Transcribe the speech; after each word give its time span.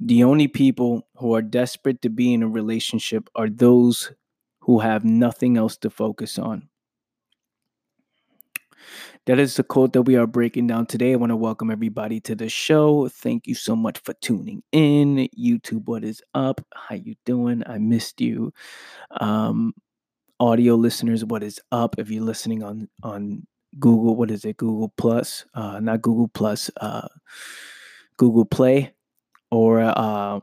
The 0.00 0.22
only 0.24 0.48
people 0.48 1.06
who 1.16 1.34
are 1.34 1.42
desperate 1.42 2.02
to 2.02 2.08
be 2.08 2.32
in 2.32 2.42
a 2.42 2.48
relationship 2.48 3.28
are 3.34 3.48
those 3.48 4.12
who 4.60 4.78
have 4.78 5.04
nothing 5.04 5.56
else 5.56 5.76
to 5.78 5.90
focus 5.90 6.38
on. 6.38 6.68
That 9.26 9.38
is 9.38 9.56
the 9.56 9.62
quote 9.62 9.92
that 9.92 10.02
we 10.02 10.16
are 10.16 10.26
breaking 10.26 10.68
down 10.68 10.86
today. 10.86 11.12
I 11.12 11.16
want 11.16 11.30
to 11.30 11.36
welcome 11.36 11.70
everybody 11.70 12.20
to 12.20 12.34
the 12.34 12.48
show. 12.48 13.08
Thank 13.08 13.46
you 13.46 13.54
so 13.54 13.76
much 13.76 13.98
for 13.98 14.14
tuning 14.14 14.62
in. 14.72 15.28
YouTube, 15.38 15.86
what 15.86 16.04
is 16.04 16.22
up? 16.32 16.64
How 16.74 16.94
you 16.94 17.14
doing? 17.26 17.62
I 17.66 17.78
missed 17.78 18.20
you. 18.20 18.52
Um, 19.20 19.74
audio 20.40 20.76
listeners, 20.76 21.24
what 21.24 21.42
is 21.42 21.60
up? 21.72 21.96
If 21.98 22.10
you're 22.10 22.24
listening 22.24 22.62
on 22.62 22.88
on 23.02 23.46
Google, 23.78 24.16
what 24.16 24.30
is 24.30 24.44
it? 24.44 24.56
Google 24.56 24.92
Plus, 24.96 25.44
uh, 25.54 25.80
not 25.80 26.00
Google 26.00 26.28
Plus, 26.28 26.70
uh, 26.80 27.08
Google 28.16 28.46
Play, 28.46 28.94
or 29.50 29.80
uh, 29.80 30.40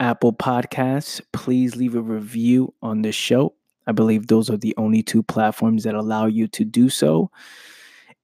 Apple 0.00 0.32
Podcasts. 0.32 1.20
Please 1.32 1.76
leave 1.76 1.94
a 1.94 2.02
review 2.02 2.74
on 2.82 3.02
the 3.02 3.12
show. 3.12 3.54
I 3.86 3.92
believe 3.92 4.26
those 4.26 4.50
are 4.50 4.56
the 4.56 4.74
only 4.76 5.02
two 5.02 5.22
platforms 5.22 5.84
that 5.84 5.94
allow 5.94 6.26
you 6.26 6.46
to 6.48 6.64
do 6.64 6.88
so. 6.88 7.30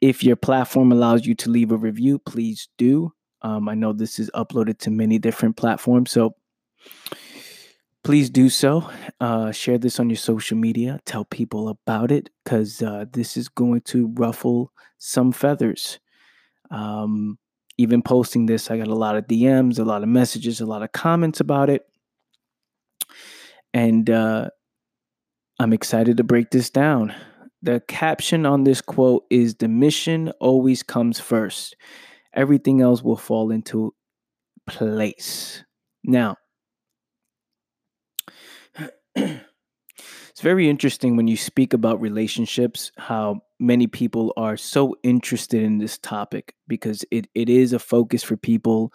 If 0.00 0.22
your 0.22 0.36
platform 0.36 0.92
allows 0.92 1.26
you 1.26 1.34
to 1.36 1.50
leave 1.50 1.72
a 1.72 1.76
review, 1.76 2.20
please 2.20 2.68
do. 2.78 3.12
Um, 3.42 3.68
I 3.68 3.74
know 3.74 3.92
this 3.92 4.18
is 4.18 4.30
uploaded 4.34 4.78
to 4.80 4.90
many 4.90 5.18
different 5.18 5.56
platforms, 5.56 6.10
so 6.10 6.34
please 8.04 8.30
do 8.30 8.48
so. 8.48 8.88
Uh, 9.20 9.50
share 9.52 9.78
this 9.78 9.98
on 9.98 10.08
your 10.08 10.16
social 10.16 10.56
media. 10.56 11.00
Tell 11.04 11.24
people 11.24 11.68
about 11.68 12.10
it 12.12 12.30
because 12.44 12.82
uh, 12.82 13.06
this 13.12 13.36
is 13.36 13.48
going 13.48 13.82
to 13.82 14.08
ruffle 14.14 14.72
some 14.98 15.32
feathers. 15.32 15.98
Um, 16.70 17.38
even 17.78 18.02
posting 18.02 18.46
this, 18.46 18.70
I 18.70 18.76
got 18.76 18.88
a 18.88 18.94
lot 18.94 19.16
of 19.16 19.26
DMs, 19.26 19.78
a 19.78 19.84
lot 19.84 20.02
of 20.02 20.08
messages, 20.08 20.60
a 20.60 20.66
lot 20.66 20.82
of 20.82 20.92
comments 20.92 21.40
about 21.40 21.70
it. 21.70 21.86
And 23.72 24.10
uh, 24.10 24.50
I'm 25.60 25.72
excited 25.72 26.16
to 26.16 26.24
break 26.24 26.50
this 26.50 26.70
down. 26.70 27.14
The 27.62 27.80
caption 27.86 28.44
on 28.46 28.64
this 28.64 28.80
quote 28.80 29.24
is 29.30 29.54
The 29.54 29.68
mission 29.68 30.32
always 30.40 30.82
comes 30.82 31.20
first. 31.20 31.76
Everything 32.34 32.80
else 32.80 33.02
will 33.02 33.16
fall 33.16 33.52
into 33.52 33.94
place. 34.66 35.64
Now, 36.04 36.36
it's 39.16 40.40
very 40.40 40.68
interesting 40.68 41.16
when 41.16 41.28
you 41.28 41.36
speak 41.36 41.72
about 41.72 42.00
relationships, 42.00 42.92
how 42.96 43.42
many 43.58 43.86
people 43.86 44.32
are 44.36 44.56
so 44.56 44.96
interested 45.02 45.62
in 45.62 45.78
this 45.78 45.98
topic 45.98 46.54
because 46.66 47.04
it, 47.10 47.26
it 47.34 47.48
is 47.48 47.72
a 47.72 47.78
focus 47.78 48.22
for 48.22 48.36
people. 48.36 48.92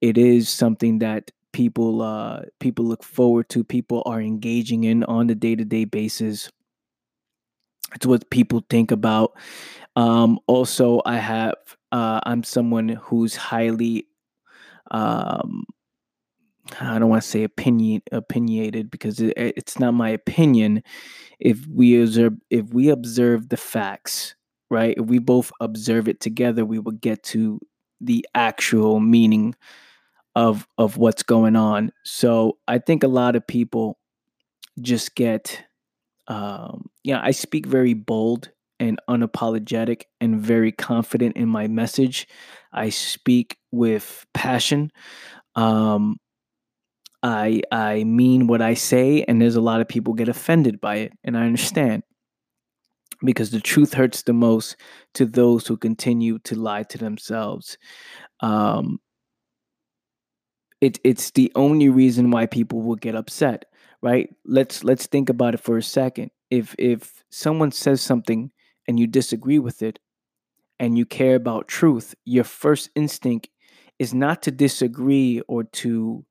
It 0.00 0.18
is 0.18 0.48
something 0.48 0.98
that 0.98 1.30
people 1.52 2.02
uh, 2.02 2.42
people 2.58 2.84
look 2.84 3.04
forward 3.04 3.48
to, 3.50 3.62
people 3.62 4.02
are 4.06 4.20
engaging 4.20 4.84
in 4.84 5.04
on 5.04 5.30
a 5.30 5.34
day 5.34 5.54
to 5.54 5.64
day 5.64 5.84
basis. 5.84 6.50
It's 7.94 8.06
what 8.06 8.30
people 8.30 8.64
think 8.70 8.90
about. 8.90 9.36
Um, 9.96 10.38
also, 10.46 11.02
I 11.04 11.16
have 11.16 11.54
uh, 11.92 12.20
I'm 12.24 12.42
someone 12.42 12.88
who's 12.88 13.36
highly 13.36 14.06
um, 14.90 15.64
I 16.80 16.98
don't 16.98 17.08
want 17.08 17.22
to 17.22 17.28
say 17.28 17.44
opinion 17.44 18.02
opinionated 18.12 18.90
because 18.90 19.20
it, 19.20 19.34
it's 19.36 19.78
not 19.78 19.94
my 19.94 20.10
opinion. 20.10 20.82
If 21.38 21.66
we 21.66 22.00
observe 22.00 22.34
if 22.50 22.72
we 22.72 22.88
observe 22.88 23.48
the 23.48 23.56
facts, 23.56 24.34
right? 24.70 24.94
If 24.96 25.06
we 25.06 25.18
both 25.18 25.52
observe 25.60 26.08
it 26.08 26.20
together, 26.20 26.64
we 26.64 26.78
will 26.78 26.92
get 26.92 27.22
to 27.24 27.60
the 28.00 28.26
actual 28.34 29.00
meaning 29.00 29.54
of 30.34 30.66
of 30.78 30.96
what's 30.96 31.22
going 31.22 31.56
on. 31.56 31.92
So 32.04 32.58
I 32.68 32.78
think 32.78 33.02
a 33.02 33.08
lot 33.08 33.36
of 33.36 33.46
people 33.46 33.98
just 34.80 35.14
get 35.14 35.64
um, 36.28 36.88
yeah, 37.04 37.20
I 37.22 37.32
speak 37.32 37.66
very 37.66 37.94
bold 37.94 38.50
and 38.78 39.00
unapologetic 39.08 40.02
and 40.20 40.40
very 40.40 40.72
confident 40.72 41.36
in 41.36 41.48
my 41.48 41.68
message. 41.68 42.26
I 42.72 42.88
speak 42.88 43.58
with 43.70 44.26
passion. 44.34 44.90
Um, 45.54 46.16
I 47.22 47.62
I 47.70 48.04
mean 48.04 48.46
what 48.46 48.62
I 48.62 48.74
say, 48.74 49.24
and 49.24 49.40
there's 49.40 49.56
a 49.56 49.60
lot 49.60 49.80
of 49.80 49.88
people 49.88 50.14
get 50.14 50.28
offended 50.28 50.80
by 50.80 50.96
it, 50.96 51.12
and 51.24 51.36
I 51.36 51.46
understand. 51.46 52.02
Because 53.24 53.50
the 53.50 53.60
truth 53.60 53.94
hurts 53.94 54.22
the 54.22 54.32
most 54.32 54.76
to 55.14 55.24
those 55.26 55.66
who 55.68 55.76
continue 55.76 56.40
to 56.40 56.56
lie 56.56 56.82
to 56.84 56.98
themselves. 56.98 57.78
Um, 58.40 58.98
it, 60.80 60.98
it's 61.04 61.30
the 61.30 61.52
only 61.54 61.88
reason 61.88 62.32
why 62.32 62.46
people 62.46 62.82
will 62.82 62.96
get 62.96 63.14
upset 63.14 63.66
right? 64.02 64.28
Let's 64.44 64.84
let's 64.84 65.06
think 65.06 65.28
about 65.28 65.54
it 65.54 65.60
for 65.60 65.78
a 65.78 65.82
second. 65.82 66.30
If 66.50 66.74
if 66.78 67.24
someone 67.30 67.70
says 67.72 68.02
something 68.02 68.50
and 68.86 68.98
you 68.98 69.06
disagree 69.06 69.58
with 69.58 69.82
it 69.82 69.98
and 70.78 70.98
you 70.98 71.06
care 71.06 71.36
about 71.36 71.68
truth 71.68 72.14
your 72.24 72.44
first 72.44 72.90
instinct 72.96 73.48
is 73.98 74.12
not 74.12 74.42
to 74.42 74.50
disagree 74.50 75.40
or 75.48 75.64
to 75.64 76.24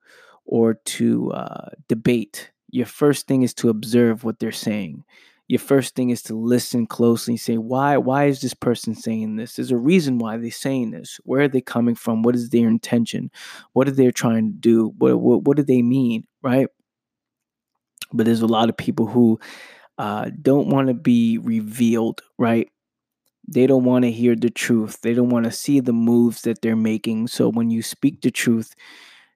or 0.46 0.76
to 0.76 1.32
uh, 1.32 1.70
debate. 1.88 2.52
Your 2.70 2.86
first 2.86 3.28
thing 3.28 3.42
is 3.42 3.54
to 3.56 3.70
observe 3.70 4.24
what 4.24 4.40
they're 4.40 4.52
saying. 4.52 5.04
Your 5.48 5.60
first 5.60 5.96
thing 5.96 6.12
is 6.12 6.22
to 6.24 6.34
listen 6.34 6.88
closely 6.88 7.34
and 7.34 7.40
say 7.40 7.58
why 7.58 7.98
why 7.98 8.26
is 8.26 8.40
this 8.40 8.54
person 8.54 8.96
saying 8.96 9.36
this? 9.36 9.58
There's 9.58 9.72
a 9.72 9.78
reason 9.78 10.18
why 10.18 10.38
they're 10.38 10.50
saying 10.50 10.92
this. 10.92 11.20
Where 11.26 11.42
are 11.42 11.48
they 11.50 11.60
coming 11.60 11.96
from? 11.96 12.24
What 12.24 12.36
is 12.36 12.50
their 12.50 12.70
intention? 12.70 13.32
What 13.74 13.88
are 13.90 13.92
they 13.92 14.10
trying 14.12 14.48
to 14.48 14.58
do? 14.58 14.94
What 14.98 15.20
what, 15.20 15.44
what 15.44 15.58
do 15.58 15.64
they 15.64 15.82
mean? 15.82 16.26
Right? 16.42 16.68
But 18.14 18.26
there's 18.26 18.42
a 18.42 18.48
lot 18.48 18.70
of 18.70 18.78
people 18.78 19.08
who 19.08 19.40
uh, 19.98 20.32
don't 20.42 20.70
want 20.70 20.88
to 20.88 20.94
be 20.94 21.38
revealed 21.38 22.22
right? 22.38 22.70
They 23.48 23.68
don't 23.68 23.84
want 23.84 24.06
to 24.06 24.12
hear 24.12 24.36
the 24.36 24.50
truth. 24.50 25.02
They 25.02 25.14
don't 25.14 25.30
want 25.30 25.46
to 25.46 25.52
see 25.52 25.82
the 25.82 25.94
moves 25.94 26.44
that 26.44 26.62
they're 26.62 26.76
making. 26.76 27.28
So 27.28 27.50
when 27.50 27.70
you 27.70 27.82
speak 27.82 28.22
the 28.22 28.32
truth 28.32 28.74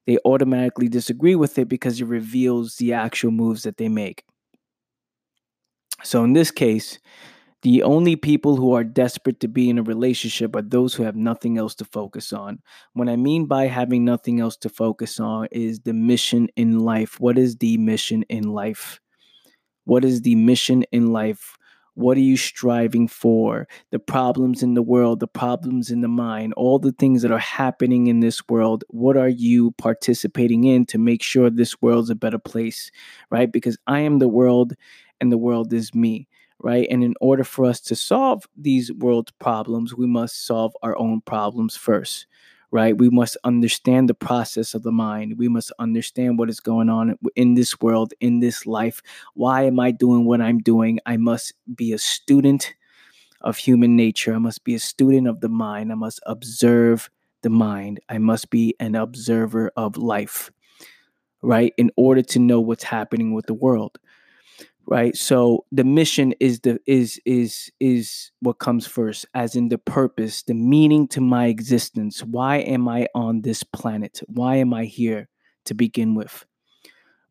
they 0.08 0.18
automatically 0.26 0.88
disagree 0.90 1.36
with 1.36 1.58
it 1.58 1.68
because 1.70 2.00
it 2.02 2.06
reveals 2.06 2.76
the 2.78 2.94
actual 2.94 3.32
moves 3.32 3.64
that 3.64 3.78
they 3.78 3.90
make 3.90 4.24
so 6.04 6.24
in 6.24 6.34
this 6.34 6.52
case, 6.52 7.00
the 7.64 7.84
only 7.84 8.16
people 8.16 8.56
who 8.58 8.74
are 8.74 8.84
desperate 8.84 9.40
to 9.42 9.48
be 9.48 9.70
in 9.70 9.80
a 9.80 9.84
relationship 9.84 10.56
are 10.56 10.62
those 10.62 10.94
who 10.94 11.04
have 11.04 11.16
nothing 11.16 11.58
else 11.58 11.76
to 11.76 11.86
focus 11.86 12.34
on. 12.34 12.60
What 12.94 13.10
I 13.10 13.16
mean 13.16 13.48
by 13.48 13.68
having 13.68 14.06
nothing 14.06 14.40
else 14.40 14.58
to 14.58 14.70
focus 14.70 15.20
on 15.20 15.48
is 15.52 15.80
the 15.82 15.94
mission 15.94 16.50
in 16.56 16.80
life. 16.80 17.20
What 17.20 17.38
is 17.38 17.58
the 17.58 17.78
mission 17.78 18.24
in 18.30 18.44
life? 18.46 19.00
What 19.86 20.06
is 20.06 20.22
the 20.22 20.36
mission 20.36 20.84
in 20.92 21.14
life? 21.14 21.58
What 21.96 22.18
are 22.18 22.22
you 22.22 22.38
striving 22.38 23.08
for? 23.08 23.68
The 23.92 24.00
problems 24.00 24.62
in 24.62 24.74
the 24.74 24.82
world, 24.82 25.20
the 25.20 25.28
problems 25.28 25.90
in 25.90 26.02
the 26.02 26.08
mind, 26.10 26.54
all 26.56 26.78
the 26.78 26.92
things 26.92 27.22
that 27.22 27.32
are 27.32 27.40
happening 27.40 28.08
in 28.08 28.20
this 28.20 28.48
world. 28.48 28.84
What 28.90 29.18
are 29.18 29.30
you 29.30 29.72
participating 29.72 30.66
in 30.66 30.86
to 30.88 30.98
make 30.98 31.24
sure 31.24 31.50
this 31.50 31.82
world's 31.82 32.10
a 32.10 32.16
better 32.16 32.38
place, 32.40 32.92
right? 33.30 33.52
Because 33.52 33.78
I 33.88 34.02
am 34.02 34.20
the 34.20 34.28
world 34.28 34.74
and 35.22 35.32
the 35.32 35.38
world 35.38 35.72
is 35.74 35.96
me, 35.96 36.28
right? 36.60 36.88
And 36.92 37.04
in 37.04 37.16
order 37.22 37.44
for 37.44 37.66
us 37.66 37.80
to 37.82 37.96
solve 37.96 38.46
these 38.58 38.92
world 38.92 39.32
problems, 39.40 39.96
we 39.96 40.06
must 40.08 40.46
solve 40.46 40.76
our 40.84 40.98
own 40.98 41.22
problems 41.22 41.76
first, 41.78 42.28
right? 42.76 42.98
We 42.98 43.10
must 43.10 43.38
understand 43.46 44.10
the 44.10 44.14
process 44.14 44.74
of 44.74 44.84
the 44.84 44.92
mind. 44.92 45.38
We 45.38 45.48
must 45.48 45.72
understand 45.80 46.38
what 46.38 46.50
is 46.50 46.60
going 46.60 46.90
on 46.90 47.18
in 47.38 47.54
this 47.54 47.80
world, 47.80 48.14
in 48.20 48.42
this 48.42 48.66
life. 48.66 49.02
Why 49.34 49.64
am 49.64 49.80
I 49.80 49.92
doing 49.92 50.26
what 50.26 50.42
I'm 50.42 50.60
doing? 50.60 51.00
I 51.06 51.16
must 51.16 51.54
be 51.74 51.94
a 51.94 51.98
student 51.98 52.74
of 53.40 53.56
human 53.56 53.96
nature. 53.96 54.36
I 54.36 54.40
must 54.40 54.66
be 54.66 54.76
a 54.76 54.80
student 54.80 55.26
of 55.26 55.40
the 55.40 55.48
mind. 55.48 55.90
I 55.90 55.96
must 55.96 56.20
observe 56.26 57.10
the 57.44 57.50
mind. 57.50 58.02
I 58.10 58.18
must 58.18 58.50
be 58.50 58.76
an 58.82 58.96
observer 58.96 59.72
of 59.78 59.96
life, 59.96 60.52
right? 61.42 61.74
In 61.78 61.92
order 61.96 62.24
to 62.24 62.40
know 62.40 62.60
what's 62.60 62.84
happening 62.84 63.34
with 63.34 63.46
the 63.46 63.54
world 63.54 63.98
right? 64.88 65.16
So 65.16 65.66
the 65.72 65.84
mission 65.84 66.34
is 66.40 66.60
the 66.62 66.80
is 66.86 67.20
is 67.26 67.72
is 67.80 68.32
what 68.40 68.60
comes 68.60 68.86
first 68.86 69.26
as 69.34 69.56
in 69.56 69.70
the 69.70 69.78
purpose 69.78 70.44
the 70.44 70.54
meaning 70.54 71.08
to 71.10 71.22
my 71.22 71.48
existence. 71.48 72.24
Why 72.24 72.58
am 72.58 72.88
i 72.88 73.08
on 73.16 73.42
this 73.42 73.64
planet? 73.64 74.22
Why 74.28 74.58
am 74.58 74.74
i 74.74 74.86
here 74.86 75.28
to 75.66 75.74
begin 75.74 76.16
with 76.16 76.46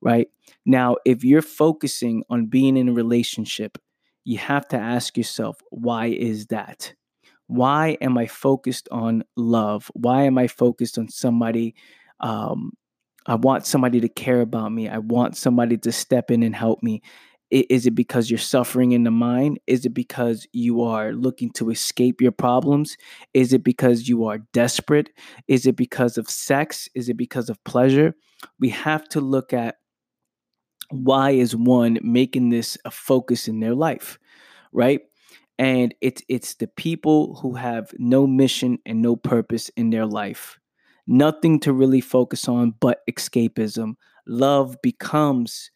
right? 0.00 0.28
Now 0.66 0.96
if 1.04 1.24
you're 1.24 1.42
focusing 1.42 2.24
on 2.28 2.46
being 2.46 2.76
in 2.76 2.88
a 2.88 2.92
relationship 2.92 3.78
you 4.24 4.38
have 4.38 4.66
to 4.68 4.76
ask 4.76 5.16
yourself 5.16 5.60
why 5.70 6.06
is 6.06 6.46
that? 6.46 6.92
Why 7.46 7.96
am 8.00 8.18
i 8.18 8.26
focused 8.26 8.88
on 8.90 9.22
love? 9.36 9.90
Why 9.94 10.22
am 10.22 10.38
i 10.38 10.48
focused 10.48 10.98
on 10.98 11.08
somebody 11.08 11.74
um, 12.20 12.72
I 13.26 13.36
want 13.36 13.64
somebody 13.64 14.00
to 14.00 14.08
care 14.08 14.42
about 14.42 14.70
me. 14.70 14.86
I 14.88 14.98
want 14.98 15.36
somebody 15.36 15.78
to 15.78 15.92
step 15.92 16.30
in 16.30 16.42
and 16.42 16.54
help 16.54 16.82
me 16.82 17.02
Is 17.54 17.86
it 17.86 17.94
because 17.94 18.30
you're 18.30 18.38
suffering 18.38 18.92
in 18.92 19.04
the 19.04 19.12
mind? 19.12 19.60
Is 19.68 19.86
it 19.86 19.94
because 19.94 20.44
you 20.52 20.82
are 20.82 21.12
looking 21.12 21.50
to 21.52 21.70
escape 21.70 22.20
your 22.20 22.32
problems? 22.32 22.96
Is 23.32 23.52
it 23.52 23.62
because 23.62 24.08
you 24.08 24.24
are 24.24 24.38
desperate? 24.52 25.10
Is 25.46 25.64
it 25.64 25.76
because 25.76 26.18
of 26.18 26.28
sex? 26.28 26.88
Is 26.96 27.08
it 27.08 27.16
because 27.16 27.48
of 27.48 27.62
pleasure? 27.62 28.14
We 28.58 28.70
have 28.70 29.08
to 29.10 29.20
look 29.20 29.52
at 29.52 29.76
why 30.90 31.30
is 31.30 31.54
one 31.54 31.98
making 32.02 32.50
this 32.50 32.76
a 32.84 32.90
focus 32.90 33.46
in 33.46 33.60
their 33.60 33.74
life, 33.74 34.18
right? 34.72 35.02
And 35.56 35.94
it's 36.00 36.22
it's 36.28 36.54
the 36.56 36.66
people 36.66 37.36
who 37.36 37.54
have 37.54 37.94
no 37.98 38.26
mission 38.26 38.78
and 38.84 39.00
no 39.00 39.14
purpose 39.14 39.68
in 39.76 39.90
their 39.90 40.06
life. 40.06 40.58
Nothing 41.06 41.60
to 41.60 41.72
really 41.72 42.00
focus 42.00 42.48
on 42.48 42.74
but 42.80 42.98
escapism. 43.08 43.94
Love 44.26 44.76
becomes 44.82 45.70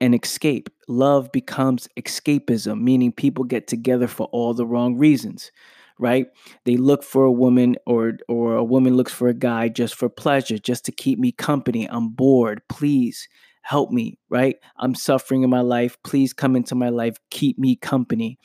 an 0.00 0.14
escape. 0.14 0.68
Love 0.88 1.32
becomes 1.32 1.88
escapism, 1.96 2.80
meaning 2.80 3.12
people 3.12 3.44
get 3.44 3.66
together 3.66 4.06
for 4.06 4.26
all 4.32 4.54
the 4.54 4.66
wrong 4.66 4.96
reasons, 4.96 5.50
right? 5.98 6.26
They 6.64 6.76
look 6.76 7.02
for 7.02 7.24
a 7.24 7.32
woman 7.32 7.76
or 7.86 8.14
or 8.28 8.56
a 8.56 8.64
woman 8.64 8.96
looks 8.96 9.12
for 9.12 9.28
a 9.28 9.34
guy 9.34 9.68
just 9.68 9.94
for 9.94 10.08
pleasure, 10.08 10.58
just 10.58 10.84
to 10.86 10.92
keep 10.92 11.18
me 11.18 11.32
company. 11.32 11.88
I'm 11.88 12.10
bored. 12.10 12.62
Please 12.68 13.28
help 13.62 13.90
me, 13.90 14.18
right? 14.28 14.56
I'm 14.78 14.94
suffering 14.94 15.42
in 15.42 15.50
my 15.50 15.60
life. 15.60 15.96
Please 16.04 16.32
come 16.32 16.54
into 16.54 16.74
my 16.74 16.88
life. 16.88 17.16
Keep 17.30 17.58
me 17.58 17.76
company. 17.76 18.38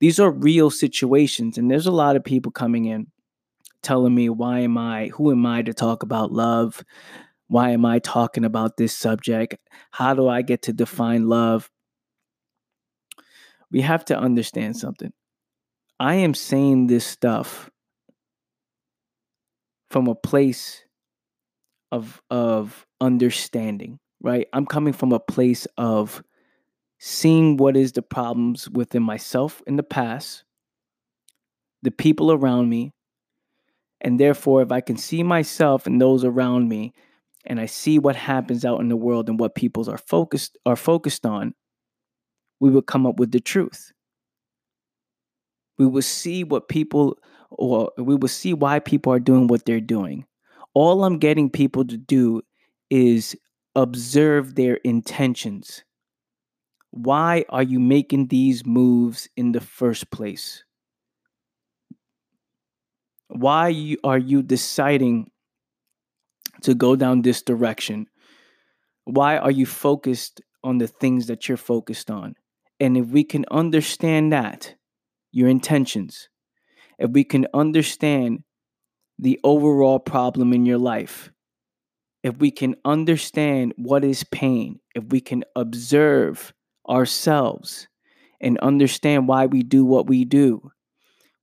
These 0.00 0.20
are 0.20 0.30
real 0.30 0.70
situations 0.70 1.58
and 1.58 1.70
there's 1.70 1.86
a 1.86 1.92
lot 1.92 2.16
of 2.16 2.24
people 2.24 2.52
coming 2.52 2.84
in 2.84 3.08
telling 3.82 4.14
me 4.14 4.28
why 4.28 4.60
am 4.60 4.76
I 4.76 5.08
who 5.08 5.30
am 5.30 5.46
I 5.46 5.62
to 5.62 5.72
talk 5.72 6.02
about 6.02 6.32
love? 6.32 6.82
Why 7.48 7.70
am 7.70 7.84
I 7.84 7.98
talking 7.98 8.44
about 8.44 8.76
this 8.76 8.96
subject? 8.96 9.56
How 9.90 10.14
do 10.14 10.28
I 10.28 10.42
get 10.42 10.62
to 10.62 10.72
define 10.72 11.28
love? 11.28 11.70
We 13.70 13.80
have 13.80 14.04
to 14.06 14.18
understand 14.18 14.76
something. 14.76 15.12
I 15.98 16.14
am 16.16 16.34
saying 16.34 16.86
this 16.86 17.04
stuff 17.04 17.70
from 19.90 20.06
a 20.06 20.14
place 20.14 20.84
of 21.90 22.22
of 22.30 22.86
understanding, 23.00 23.98
right? 24.20 24.46
I'm 24.52 24.66
coming 24.66 24.92
from 24.92 25.12
a 25.12 25.20
place 25.20 25.66
of 25.76 26.22
seeing 26.98 27.56
what 27.56 27.76
is 27.76 27.92
the 27.92 28.02
problems 28.02 28.68
within 28.68 29.02
myself 29.02 29.62
in 29.66 29.76
the 29.76 29.82
past, 29.82 30.44
the 31.82 31.90
people 31.90 32.30
around 32.30 32.68
me, 32.68 32.92
and 34.00 34.20
therefore 34.20 34.62
if 34.62 34.70
I 34.70 34.80
can 34.82 34.96
see 34.96 35.22
myself 35.22 35.86
and 35.86 36.00
those 36.00 36.24
around 36.24 36.68
me 36.68 36.92
and 37.48 37.58
I 37.58 37.66
see 37.66 37.98
what 37.98 38.14
happens 38.14 38.64
out 38.64 38.80
in 38.80 38.88
the 38.88 38.96
world 38.96 39.28
and 39.28 39.40
what 39.40 39.54
peoples 39.54 39.88
are 39.88 39.98
focused 39.98 40.58
are 40.66 40.76
focused 40.76 41.24
on, 41.24 41.54
we 42.60 42.70
will 42.70 42.82
come 42.82 43.06
up 43.06 43.18
with 43.18 43.32
the 43.32 43.40
truth. 43.40 43.90
We 45.78 45.86
will 45.86 46.02
see 46.02 46.44
what 46.44 46.68
people 46.68 47.18
or 47.50 47.90
we 47.96 48.14
will 48.14 48.28
see 48.28 48.52
why 48.52 48.78
people 48.78 49.12
are 49.12 49.18
doing 49.18 49.46
what 49.46 49.64
they're 49.64 49.80
doing. 49.80 50.26
All 50.74 51.04
I'm 51.04 51.18
getting 51.18 51.48
people 51.48 51.84
to 51.86 51.96
do 51.96 52.42
is 52.90 53.34
observe 53.74 54.54
their 54.54 54.74
intentions. 54.84 55.82
Why 56.90 57.44
are 57.48 57.62
you 57.62 57.80
making 57.80 58.28
these 58.28 58.66
moves 58.66 59.28
in 59.36 59.52
the 59.52 59.60
first 59.60 60.10
place? 60.10 60.64
Why 63.28 63.96
are 64.04 64.18
you 64.18 64.42
deciding 64.42 65.30
to 66.62 66.74
go 66.74 66.96
down 66.96 67.22
this 67.22 67.42
direction? 67.42 68.06
Why 69.04 69.36
are 69.38 69.50
you 69.50 69.66
focused 69.66 70.40
on 70.62 70.78
the 70.78 70.86
things 70.86 71.26
that 71.26 71.48
you're 71.48 71.56
focused 71.56 72.10
on? 72.10 72.34
And 72.80 72.96
if 72.96 73.06
we 73.06 73.24
can 73.24 73.44
understand 73.50 74.32
that, 74.32 74.74
your 75.32 75.48
intentions, 75.48 76.28
if 76.98 77.10
we 77.10 77.24
can 77.24 77.46
understand 77.54 78.44
the 79.18 79.38
overall 79.44 79.98
problem 79.98 80.52
in 80.52 80.64
your 80.64 80.78
life, 80.78 81.30
if 82.22 82.36
we 82.38 82.50
can 82.50 82.74
understand 82.84 83.74
what 83.76 84.04
is 84.04 84.24
pain, 84.24 84.80
if 84.94 85.04
we 85.04 85.20
can 85.20 85.44
observe 85.56 86.52
ourselves 86.88 87.88
and 88.40 88.58
understand 88.58 89.28
why 89.28 89.46
we 89.46 89.62
do 89.62 89.84
what 89.84 90.06
we 90.06 90.24
do, 90.24 90.70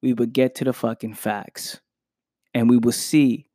we 0.02 0.14
would 0.14 0.34
get 0.34 0.56
to 0.56 0.64
the 0.64 0.74
fucking 0.74 1.14
facts 1.14 1.80
and 2.54 2.70
we 2.70 2.78
will 2.78 2.92
see 2.92 3.48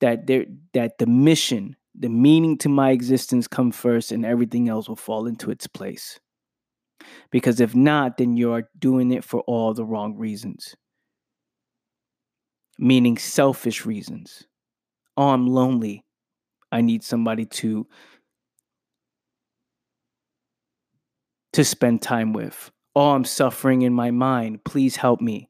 that 0.00 0.26
there 0.26 0.46
that 0.74 0.98
the 0.98 1.06
mission, 1.06 1.76
the 1.94 2.08
meaning 2.08 2.58
to 2.58 2.68
my 2.68 2.90
existence 2.90 3.48
come 3.48 3.72
first 3.72 4.12
and 4.12 4.24
everything 4.24 4.68
else 4.68 4.88
will 4.88 4.96
fall 4.96 5.26
into 5.26 5.50
its 5.50 5.66
place. 5.66 6.20
Because 7.30 7.60
if 7.60 7.74
not, 7.74 8.16
then 8.16 8.36
you're 8.36 8.68
doing 8.78 9.12
it 9.12 9.24
for 9.24 9.40
all 9.42 9.74
the 9.74 9.84
wrong 9.84 10.16
reasons. 10.16 10.74
Meaning 12.78 13.16
selfish 13.16 13.86
reasons. 13.86 14.44
Oh, 15.16 15.30
I'm 15.30 15.46
lonely. 15.46 16.04
I 16.70 16.82
need 16.82 17.02
somebody 17.02 17.46
to 17.46 17.86
to 21.54 21.64
spend 21.64 22.02
time 22.02 22.34
with. 22.34 22.70
Oh, 22.94 23.12
I'm 23.12 23.24
suffering 23.24 23.82
in 23.82 23.94
my 23.94 24.10
mind. 24.10 24.62
Please 24.64 24.96
help 24.96 25.22
me. 25.22 25.48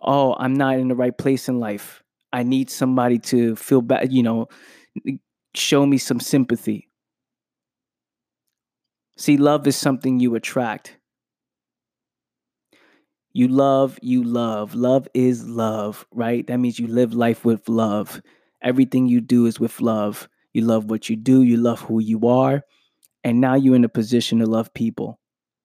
Oh, 0.00 0.36
I'm 0.38 0.54
not 0.54 0.78
in 0.78 0.86
the 0.86 0.94
right 0.94 1.16
place 1.16 1.48
in 1.48 1.58
life. 1.58 2.03
I 2.34 2.42
need 2.42 2.68
somebody 2.68 3.20
to 3.20 3.54
feel 3.54 3.80
bad, 3.80 4.12
you 4.12 4.24
know, 4.24 4.48
show 5.54 5.86
me 5.86 5.98
some 5.98 6.18
sympathy. 6.18 6.88
See, 9.16 9.36
love 9.36 9.68
is 9.68 9.76
something 9.76 10.18
you 10.18 10.34
attract. 10.34 10.98
You 13.32 13.46
love, 13.46 14.00
you 14.02 14.24
love. 14.24 14.74
Love 14.74 15.06
is 15.14 15.46
love, 15.46 16.04
right? 16.10 16.44
That 16.48 16.58
means 16.58 16.80
you 16.80 16.88
live 16.88 17.14
life 17.14 17.44
with 17.44 17.68
love. 17.68 18.20
Everything 18.62 19.06
you 19.06 19.20
do 19.20 19.46
is 19.46 19.60
with 19.60 19.80
love. 19.80 20.28
You 20.54 20.62
love 20.62 20.90
what 20.90 21.08
you 21.08 21.14
do, 21.14 21.42
you 21.42 21.56
love 21.56 21.82
who 21.82 22.00
you 22.00 22.26
are, 22.26 22.62
and 23.22 23.40
now 23.40 23.54
you're 23.54 23.76
in 23.76 23.84
a 23.84 23.88
position 23.88 24.40
to 24.40 24.46
love 24.46 24.74
people. 24.74 25.20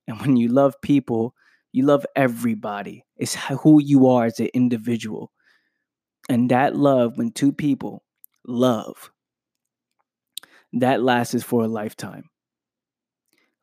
And 0.07 0.21
when 0.21 0.35
you 0.35 0.49
love 0.49 0.75
people, 0.83 1.33
you 1.71 1.83
love 1.83 2.05
everybody. 2.15 3.05
It's 3.17 3.35
who 3.63 3.81
you 3.81 4.07
are 4.07 4.25
as 4.25 4.39
an 4.39 4.49
individual. 4.53 5.31
And 6.29 6.51
that 6.51 6.75
love, 6.75 7.17
when 7.17 7.31
two 7.31 7.51
people 7.51 8.03
love, 8.45 9.11
that 10.73 11.01
lasts 11.01 11.43
for 11.43 11.63
a 11.63 11.67
lifetime. 11.67 12.29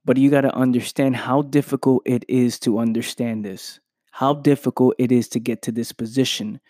But 0.04 0.16
you 0.16 0.30
got 0.30 0.42
to 0.42 0.54
understand 0.54 1.16
how 1.16 1.42
difficult 1.42 2.02
it 2.04 2.24
is 2.28 2.58
to 2.60 2.78
understand 2.78 3.44
this, 3.44 3.78
how 4.10 4.34
difficult 4.34 4.96
it 4.98 5.12
is 5.12 5.28
to 5.30 5.40
get 5.40 5.62
to 5.62 5.72
this 5.72 5.92
position. 5.92 6.60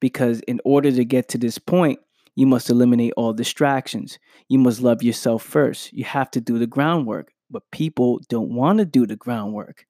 Because 0.00 0.40
in 0.40 0.60
order 0.64 0.90
to 0.90 1.04
get 1.04 1.28
to 1.28 1.38
this 1.38 1.58
point, 1.58 2.00
you 2.34 2.46
must 2.46 2.68
eliminate 2.68 3.12
all 3.16 3.32
distractions. 3.32 4.18
You 4.48 4.58
must 4.58 4.80
love 4.80 5.02
yourself 5.02 5.44
first. 5.44 5.92
You 5.92 6.04
have 6.04 6.30
to 6.32 6.40
do 6.40 6.58
the 6.58 6.66
groundwork. 6.66 7.32
But 7.48 7.70
people 7.70 8.20
don't 8.28 8.50
want 8.50 8.80
to 8.80 8.84
do 8.84 9.06
the 9.06 9.16
groundwork 9.16 9.86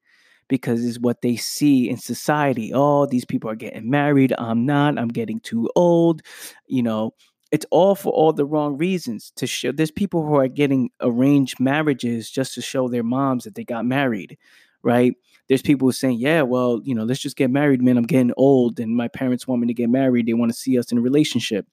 because 0.48 0.84
it's 0.84 0.98
what 0.98 1.22
they 1.22 1.36
see 1.36 1.88
in 1.88 1.96
society. 1.96 2.72
Oh, 2.74 3.06
these 3.06 3.24
people 3.24 3.50
are 3.50 3.56
getting 3.56 3.90
married. 3.90 4.34
I'm 4.38 4.66
not. 4.66 4.98
I'm 4.98 5.08
getting 5.08 5.40
too 5.40 5.70
old. 5.76 6.22
You 6.66 6.82
know, 6.82 7.14
it's 7.54 7.66
all 7.70 7.94
for 7.94 8.12
all 8.12 8.32
the 8.32 8.44
wrong 8.44 8.76
reasons 8.76 9.32
to 9.36 9.46
show 9.46 9.70
there's 9.70 9.92
people 9.92 10.26
who 10.26 10.34
are 10.34 10.48
getting 10.48 10.90
arranged 11.00 11.60
marriages 11.60 12.28
just 12.28 12.52
to 12.54 12.60
show 12.60 12.88
their 12.88 13.04
moms 13.04 13.44
that 13.44 13.54
they 13.54 13.62
got 13.62 13.86
married 13.86 14.36
right 14.82 15.14
there's 15.48 15.62
people 15.62 15.90
saying 15.92 16.18
yeah 16.18 16.42
well 16.42 16.80
you 16.82 16.92
know 16.92 17.04
let's 17.04 17.20
just 17.20 17.36
get 17.36 17.52
married 17.52 17.80
man 17.80 17.96
i'm 17.96 18.02
getting 18.02 18.32
old 18.36 18.80
and 18.80 18.96
my 18.96 19.06
parents 19.06 19.46
want 19.46 19.60
me 19.60 19.68
to 19.68 19.72
get 19.72 19.88
married 19.88 20.26
they 20.26 20.34
want 20.34 20.50
to 20.50 20.58
see 20.58 20.76
us 20.76 20.90
in 20.90 20.98
a 20.98 21.00
relationship 21.00 21.64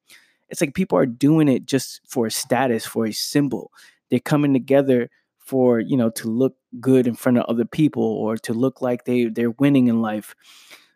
it's 0.50 0.62
like 0.62 0.76
people 0.76 0.98
are 0.98 1.08
doing 1.08 1.48
it 1.48 1.66
just 1.66 2.00
for 2.08 2.28
a 2.28 2.32
status 2.32 2.86
for 2.86 3.08
a 3.08 3.12
symbol 3.12 3.72
they're 4.12 4.20
coming 4.20 4.54
together 4.54 5.10
for 5.52 5.82
you 5.82 5.98
know 5.98 6.10
to 6.12 6.30
look 6.30 6.56
good 6.80 7.06
in 7.08 7.14
front 7.16 7.38
of 7.38 7.44
other 7.50 7.66
people 7.66 8.04
or 8.04 8.38
to 8.38 8.54
look 8.54 8.82
like 8.82 9.04
they 9.04 9.26
they're 9.26 9.52
winning 9.52 9.88
in 9.88 10.02
life. 10.02 10.34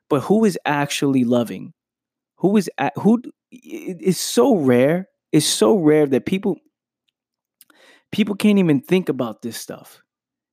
But 0.09 0.21
who 0.21 0.45
is 0.45 0.57
actually 0.65 1.25
loving? 1.25 1.73
Who 2.37 2.55
is 2.55 2.69
at, 2.77 2.93
who 2.95 3.21
it's 3.51 4.19
so 4.19 4.55
rare 4.55 5.09
it's 5.33 5.45
so 5.45 5.75
rare 5.75 6.07
that 6.07 6.25
people 6.25 6.55
people 8.13 8.35
can't 8.35 8.59
even 8.59 8.79
think 8.79 9.09
about 9.09 9.41
this 9.41 9.57
stuff. 9.57 10.01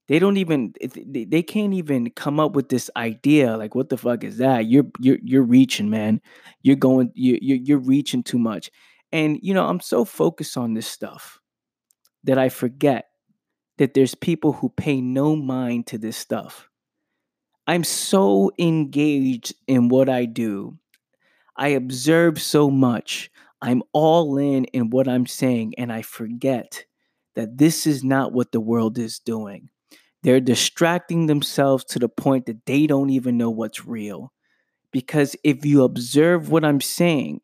They 0.08 0.18
don't 0.18 0.36
even 0.36 0.74
they 1.06 1.44
can't 1.44 1.74
even 1.74 2.10
come 2.10 2.40
up 2.40 2.56
with 2.56 2.68
this 2.70 2.90
idea 2.96 3.56
like 3.56 3.76
what 3.76 3.88
the 3.88 3.96
fuck 3.96 4.24
is 4.24 4.38
that? 4.38 4.66
You're 4.66 4.86
you're 4.98 5.18
you're 5.22 5.44
reaching 5.44 5.90
man. 5.90 6.20
You're 6.62 6.76
going 6.76 7.12
you 7.14 7.38
you're 7.40 7.78
reaching 7.78 8.24
too 8.24 8.38
much. 8.40 8.68
And 9.12 9.38
you 9.42 9.54
know 9.54 9.66
i'm 9.68 9.80
so 9.80 10.04
focused 10.04 10.56
on 10.56 10.74
this 10.74 10.86
stuff 10.86 11.38
that 12.24 12.38
i 12.38 12.48
forget 12.48 13.11
that 13.82 13.94
there's 13.94 14.14
people 14.14 14.52
who 14.52 14.68
pay 14.68 15.00
no 15.00 15.34
mind 15.34 15.88
to 15.88 15.98
this 15.98 16.16
stuff. 16.16 16.68
I'm 17.66 17.82
so 17.82 18.52
engaged 18.60 19.54
in 19.66 19.88
what 19.88 20.08
I 20.08 20.24
do. 20.24 20.78
I 21.56 21.70
observe 21.70 22.40
so 22.40 22.70
much. 22.70 23.28
I'm 23.60 23.82
all 23.92 24.38
in 24.38 24.66
in 24.66 24.90
what 24.90 25.08
I'm 25.08 25.26
saying, 25.26 25.74
and 25.78 25.92
I 25.92 26.02
forget 26.02 26.84
that 27.34 27.58
this 27.58 27.84
is 27.88 28.04
not 28.04 28.32
what 28.32 28.52
the 28.52 28.60
world 28.60 28.98
is 28.98 29.18
doing. 29.18 29.68
they're 30.22 30.40
distracting 30.40 31.26
themselves 31.26 31.84
to 31.86 31.98
the 31.98 32.08
point 32.08 32.46
that 32.46 32.64
they 32.66 32.86
don't 32.86 33.10
even 33.10 33.36
know 33.36 33.50
what's 33.50 33.84
real. 33.84 34.32
Because 34.92 35.34
if 35.42 35.64
you 35.64 35.82
observe 35.82 36.50
what 36.50 36.64
I'm 36.64 36.80
saying, 36.80 37.40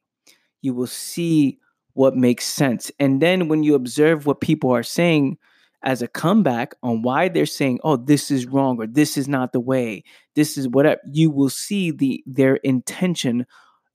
you 0.63 0.73
will 0.75 0.87
see 0.87 1.59
what 1.95 2.17
makes 2.17 2.45
sense. 2.47 2.93
And 3.01 3.21
then 3.21 3.49
when 3.49 3.65
you 3.65 3.75
observe 3.75 4.27
what 4.27 4.41
people 4.41 4.71
are 4.71 4.85
saying 4.85 5.39
as 5.83 6.03
a 6.03 6.09
comeback 6.09 6.75
on 6.83 7.03
why 7.03 7.29
they're 7.29 7.47
saying, 7.47 7.81
"Oh, 7.85 7.97
this 7.97 8.31
is 8.31 8.47
wrong," 8.47 8.79
or 8.81 8.87
"This 8.87 9.17
is 9.17 9.29
not 9.29 9.53
the 9.53 9.61
way," 9.61 10.05
this 10.35 10.59
is 10.59 10.69
whatever, 10.69 11.01
you 11.13 11.31
will 11.31 11.51
see 11.51 11.91
the 11.91 12.23
their 12.27 12.57
intention 12.57 13.47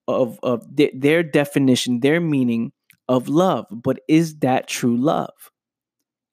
of 0.08 0.40
of 0.44 0.64
th- 0.76 0.94
their 0.96 1.24
definition, 1.24 2.00
their 2.02 2.22
meaning 2.22 2.72
of 3.10 3.30
love. 3.30 3.66
But 3.72 4.00
is 4.08 4.40
that 4.40 4.68
true 4.68 4.98
love? 4.98 5.52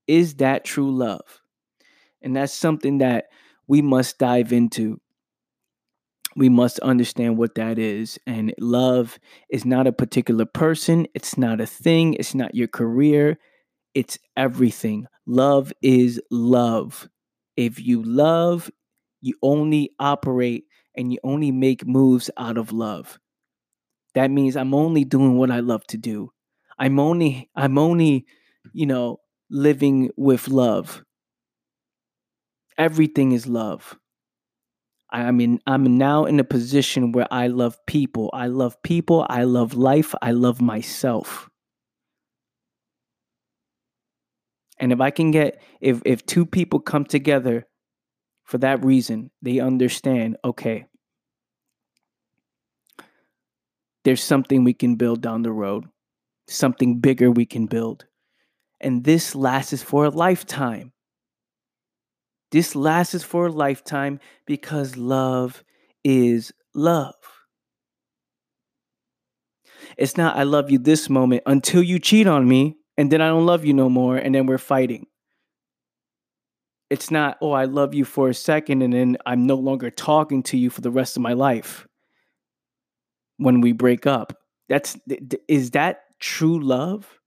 Is 0.07 0.37
that 0.37 0.65
true 0.65 0.91
love? 0.95 1.41
And 2.23 2.37
that's 2.37 2.53
something 2.53 2.99
that 2.99 3.27
we 3.67 3.83
must 3.83 4.19
dive 4.19 4.53
into. 4.53 5.01
We 6.37 6.49
must 6.49 6.79
understand 6.81 7.39
what 7.39 7.55
that 7.57 7.79
is. 7.79 8.19
And 8.27 8.55
love 8.59 9.19
is 9.51 9.65
not 9.65 9.87
a 9.87 9.93
particular 9.93 10.45
person, 10.45 11.07
it's 11.15 11.37
not 11.39 11.61
a 11.61 11.67
thing, 11.67 12.15
it's 12.15 12.35
not 12.35 12.55
your 12.55 12.69
career, 12.69 13.39
it's 13.95 14.19
everything. 14.37 15.07
Love 15.27 15.73
is 15.83 16.21
love. 16.31 17.09
If 17.57 17.81
you 17.81 18.03
love, 18.03 18.71
you 19.21 19.35
only 19.43 19.93
operate 19.99 20.65
and 20.97 21.13
you 21.13 21.19
only 21.25 21.51
make 21.53 21.87
moves 21.87 22.31
out 22.37 22.59
of 22.59 22.73
love. 22.73 23.19
That 24.15 24.31
means 24.31 24.57
I'm 24.57 24.75
only 24.75 25.05
doing 25.05 25.37
what 25.39 25.51
I 25.51 25.61
love 25.61 25.87
to 25.89 25.97
do. 25.99 26.33
I'm 26.79 26.99
only 26.99 27.51
I'm 27.55 27.79
only, 27.79 28.27
you 28.73 28.87
know, 28.87 29.21
living 29.51 30.11
with 30.17 30.49
love. 30.49 31.05
Everything 32.79 33.33
is 33.33 33.47
love. 33.47 33.99
I 35.13 35.31
mean, 35.33 35.61
I'm 35.67 35.99
now 35.99 36.25
in 36.25 36.39
a 36.41 36.45
position 36.45 37.13
where 37.13 37.27
I 37.31 37.49
love 37.49 37.77
people. 37.87 38.31
I 38.33 38.47
love 38.47 38.81
people. 38.83 39.27
I 39.29 39.43
love 39.45 39.75
life. 39.75 40.15
I 40.23 40.31
love 40.31 40.61
myself. 40.63 41.50
And 44.81 44.93
if 44.93 45.01
I 45.01 45.11
can 45.11 45.31
get 45.31 45.63
if 45.81 46.01
if 46.05 46.25
two 46.25 46.47
people 46.47 46.81
come 46.81 47.05
together 47.05 47.67
for 48.45 48.59
that 48.59 48.85
reason, 48.85 49.31
they 49.43 49.61
understand, 49.61 50.39
okay, 50.43 50.87
there's 54.05 54.23
something 54.23 54.65
we 54.65 54.73
can 54.73 54.97
build 54.97 55.21
down 55.21 55.43
the 55.43 55.53
road, 55.53 55.85
something 56.49 56.99
bigger 56.99 57.31
we 57.31 57.47
can 57.47 57.67
build. 57.67 58.07
And 58.81 59.05
this 59.05 59.35
lasts 59.35 59.83
for 59.83 60.07
a 60.07 60.11
lifetime. 60.11 60.93
This 62.51 62.75
lasts 62.75 63.23
for 63.23 63.47
a 63.47 63.53
lifetime 63.53 64.19
because 64.47 64.97
love 64.97 65.63
is 66.03 66.53
love. 66.75 67.15
It's 69.97 70.17
not, 70.17 70.37
I 70.37 70.45
love 70.45 70.71
you 70.71 70.79
this 70.79 71.11
moment 71.11 71.43
until 71.47 71.83
you 71.83 71.99
cheat 71.99 72.27
on 72.27 72.49
me 72.49 72.80
and 72.97 73.11
then 73.11 73.21
I 73.21 73.29
don't 73.29 73.47
love 73.47 73.65
you 73.65 73.73
no 73.73 73.89
more 73.89 74.17
and 74.17 74.35
then 74.35 74.47
we're 74.47 74.59
fighting. 74.59 75.07
It's 76.91 77.11
not, 77.11 77.39
oh, 77.41 77.53
I 77.53 77.67
love 77.67 77.95
you 77.95 78.05
for 78.05 78.29
a 78.29 78.35
second 78.35 78.83
and 78.83 78.93
then 78.93 79.17
I'm 79.25 79.47
no 79.47 79.55
longer 79.55 79.91
talking 79.91 80.43
to 80.45 80.57
you 80.57 80.71
for 80.71 80.81
the 80.81 80.91
rest 80.91 81.17
of 81.17 81.23
my 81.23 81.33
life 81.33 81.87
when 83.37 83.61
we 83.61 83.73
break 83.73 84.07
up. 84.07 84.33
That's 84.69 84.99
is 85.49 85.71
that 85.73 86.03
true 86.19 86.61
love? 86.61 87.19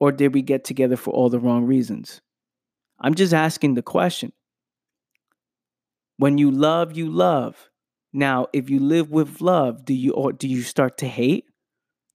Or 0.00 0.12
did 0.12 0.34
we 0.34 0.42
get 0.42 0.64
together 0.64 0.96
for 0.96 1.12
all 1.12 1.30
the 1.30 1.38
wrong 1.38 1.64
reasons? 1.64 2.20
I'm 3.00 3.14
just 3.14 3.32
asking 3.32 3.74
the 3.74 3.82
question. 3.82 4.32
When 6.16 6.38
you 6.38 6.50
love, 6.50 6.96
you 6.96 7.10
love. 7.10 7.70
Now, 8.12 8.46
if 8.52 8.70
you 8.70 8.78
live 8.80 9.10
with 9.10 9.40
love, 9.40 9.84
do 9.84 9.94
you 9.94 10.12
or 10.12 10.32
do 10.32 10.46
you 10.46 10.62
start 10.62 10.98
to 10.98 11.08
hate? 11.08 11.46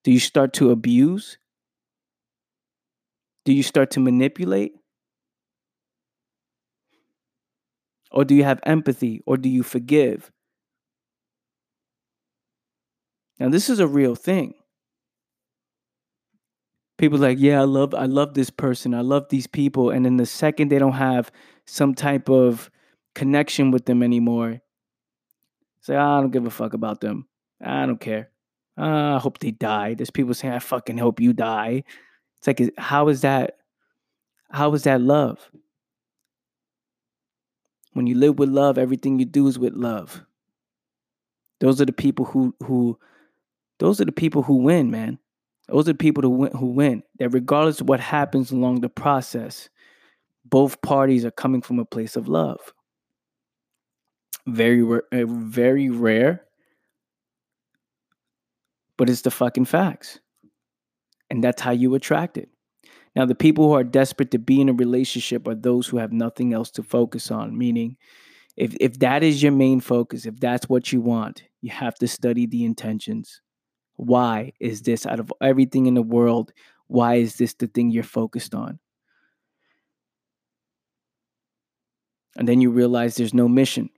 Do 0.03 0.11
you 0.11 0.19
start 0.19 0.53
to 0.53 0.71
abuse? 0.71 1.37
Do 3.49 3.55
you 3.55 3.63
start 3.63 3.89
to 3.91 3.99
manipulate? 3.99 4.73
Or 8.11 8.23
do 8.23 8.35
you 8.35 8.43
have 8.43 8.59
empathy? 8.61 9.23
Or 9.25 9.37
do 9.37 9.49
you 9.49 9.63
forgive? 9.63 10.31
Now, 13.39 13.49
this 13.49 13.67
is 13.67 13.79
a 13.79 13.87
real 13.87 14.13
thing. 14.13 14.53
People 16.99 17.17
like, 17.17 17.39
yeah, 17.39 17.61
I 17.61 17.63
love, 17.63 17.95
I 17.95 18.05
love 18.05 18.35
this 18.35 18.51
person, 18.51 18.93
I 18.93 19.01
love 19.01 19.29
these 19.29 19.47
people, 19.47 19.89
and 19.89 20.05
then 20.05 20.17
the 20.17 20.27
second 20.27 20.69
they 20.69 20.77
don't 20.77 20.91
have 20.91 21.31
some 21.65 21.95
type 21.95 22.29
of 22.29 22.69
connection 23.15 23.71
with 23.71 23.85
them 23.85 24.03
anymore, 24.03 24.61
say, 25.81 25.95
oh, 25.95 26.17
I 26.17 26.21
don't 26.21 26.29
give 26.29 26.45
a 26.45 26.51
fuck 26.51 26.75
about 26.75 27.01
them. 27.01 27.27
I 27.59 27.87
don't 27.87 27.99
care. 27.99 28.29
Uh, 28.77 29.15
I 29.15 29.17
hope 29.17 29.39
they 29.39 29.49
die. 29.49 29.95
There's 29.95 30.11
people 30.11 30.35
saying, 30.35 30.53
I 30.53 30.59
fucking 30.59 30.99
hope 30.99 31.19
you 31.19 31.33
die. 31.33 31.83
It's 32.39 32.47
like, 32.47 32.73
how 32.77 33.09
is 33.09 33.21
that? 33.21 33.57
How 34.51 34.73
is 34.73 34.83
that 34.83 35.01
love? 35.01 35.51
When 37.93 38.07
you 38.07 38.15
live 38.15 38.39
with 38.39 38.49
love, 38.49 38.77
everything 38.77 39.19
you 39.19 39.25
do 39.25 39.47
is 39.47 39.59
with 39.59 39.73
love. 39.73 40.23
Those 41.59 41.81
are 41.81 41.85
the 41.85 41.93
people 41.93 42.25
who 42.25 42.55
who 42.63 42.97
those 43.79 43.99
are 43.99 44.05
the 44.05 44.11
people 44.11 44.43
who 44.43 44.55
win, 44.55 44.91
man. 44.91 45.19
Those 45.67 45.87
are 45.87 45.93
the 45.93 45.97
people 45.97 46.23
who 46.23 46.29
win, 46.29 46.51
who 46.51 46.67
win. 46.67 47.03
That 47.19 47.29
regardless 47.29 47.81
of 47.81 47.89
what 47.89 47.99
happens 47.99 48.51
along 48.51 48.81
the 48.81 48.89
process, 48.89 49.69
both 50.45 50.81
parties 50.81 51.25
are 51.25 51.31
coming 51.31 51.61
from 51.61 51.79
a 51.79 51.85
place 51.85 52.15
of 52.15 52.27
love. 52.27 52.73
Very, 54.47 54.81
uh, 54.81 55.25
very 55.27 55.89
rare, 55.89 56.43
but 58.97 59.09
it's 59.09 59.21
the 59.21 59.31
fucking 59.31 59.65
facts, 59.65 60.19
and 61.29 61.43
that's 61.43 61.61
how 61.61 61.71
you 61.71 61.95
attract 61.95 62.37
it. 62.37 62.49
Now, 63.15 63.25
the 63.25 63.35
people 63.35 63.67
who 63.67 63.73
are 63.73 63.83
desperate 63.83 64.31
to 64.31 64.39
be 64.39 64.61
in 64.61 64.69
a 64.69 64.73
relationship 64.73 65.47
are 65.47 65.55
those 65.55 65.87
who 65.87 65.97
have 65.97 66.11
nothing 66.11 66.53
else 66.53 66.71
to 66.71 66.83
focus 66.83 67.31
on. 67.31 67.57
Meaning, 67.57 67.97
if 68.55 68.75
if 68.79 68.99
that 68.99 69.23
is 69.23 69.41
your 69.41 69.51
main 69.51 69.79
focus, 69.79 70.25
if 70.25 70.39
that's 70.39 70.69
what 70.69 70.91
you 70.93 71.01
want, 71.01 71.43
you 71.61 71.71
have 71.71 71.95
to 71.95 72.07
study 72.07 72.45
the 72.45 72.65
intentions 72.65 73.41
why 73.99 74.53
is 74.61 74.83
this 74.83 75.05
out 75.05 75.19
of 75.19 75.33
everything 75.41 75.85
in 75.85 75.93
the 75.93 76.01
world? 76.01 76.53
Why 76.87 77.15
is 77.15 77.35
this 77.35 77.53
the 77.55 77.67
thing 77.67 77.91
you're 77.91 78.03
focused 78.03 78.55
on? 78.55 78.79
And 82.37 82.47
then 82.47 82.61
you 82.61 82.71
realize 82.71 83.15
there's 83.15 83.33
no 83.33 83.49
mission, 83.49 83.89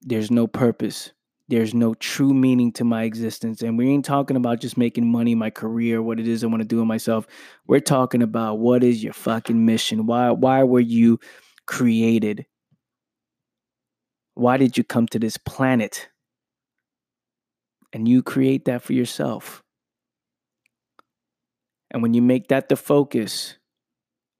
there's 0.00 0.30
no 0.30 0.46
purpose, 0.46 1.12
there's 1.48 1.74
no 1.74 1.94
true 1.94 2.32
meaning 2.32 2.72
to 2.72 2.84
my 2.84 3.02
existence. 3.02 3.62
And 3.62 3.76
we 3.76 3.90
ain't 3.90 4.04
talking 4.04 4.36
about 4.36 4.60
just 4.60 4.76
making 4.78 5.10
money, 5.10 5.34
my 5.34 5.50
career, 5.50 6.00
what 6.00 6.18
it 6.18 6.26
is 6.26 6.42
I 6.42 6.46
want 6.46 6.62
to 6.62 6.68
do 6.68 6.80
in 6.80 6.88
myself. 6.88 7.26
We're 7.66 7.80
talking 7.80 8.22
about 8.22 8.58
what 8.58 8.82
is 8.82 9.04
your 9.04 9.12
fucking 9.12 9.64
mission? 9.64 10.06
Why 10.06 10.30
why 10.30 10.62
were 10.62 10.80
you 10.80 11.20
created? 11.66 12.46
Why 14.34 14.56
did 14.56 14.76
you 14.76 14.84
come 14.84 15.06
to 15.08 15.18
this 15.18 15.36
planet? 15.36 16.08
and 17.94 18.08
you 18.08 18.22
create 18.22 18.64
that 18.64 18.82
for 18.82 18.92
yourself. 18.92 19.62
And 21.92 22.02
when 22.02 22.12
you 22.12 22.20
make 22.20 22.48
that 22.48 22.68
the 22.68 22.76
focus, 22.76 23.56